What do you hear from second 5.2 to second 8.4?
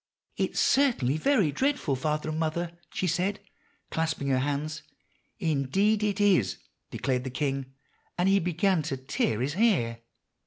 "'Indeed it is,' declared the king; and he